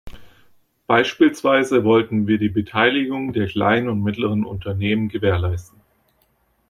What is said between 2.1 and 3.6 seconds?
wir die Beteiligung der